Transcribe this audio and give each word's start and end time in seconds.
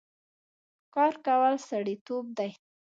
کار 0.93 1.13
کول 1.25 1.53
سړيتوب 1.69 2.25
دی 2.37 2.51